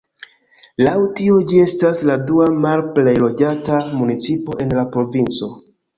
[0.85, 5.53] Laŭ tio ĝi estas la dua malplej loĝata municipo en la provinco.